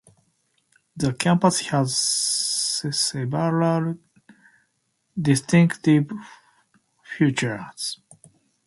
The 0.97 1.13
campus 1.13 1.59
has 1.67 1.95
several 1.95 3.99
distinctive 5.21 6.09
features. 7.03 7.99